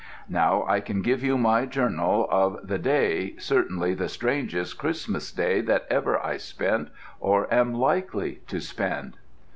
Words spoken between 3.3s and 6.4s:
certainly the strangest Christmas Day that ever I